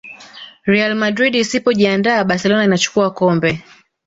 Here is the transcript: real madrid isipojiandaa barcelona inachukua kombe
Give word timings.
real 0.71 0.93
madrid 1.01 1.35
isipojiandaa 1.41 2.23
barcelona 2.25 2.63
inachukua 2.63 3.11
kombe 3.11 3.63